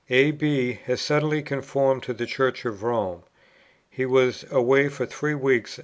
A. 0.09 0.31
B. 0.31 0.79
has 0.85 0.99
suddenly 0.99 1.43
conformed 1.43 2.01
to 2.01 2.13
the 2.15 2.25
Church 2.25 2.65
of 2.65 2.81
Rome. 2.81 3.21
He 3.87 4.07
was 4.07 4.43
away 4.49 4.89
for 4.89 5.05
three 5.05 5.35
weeks. 5.35 5.79